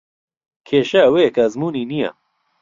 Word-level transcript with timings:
کێشە 0.67 1.01
ئەوەیە 1.05 1.29
کە 1.35 1.41
ئەزموونی 1.45 1.89
نییە. 1.91 2.11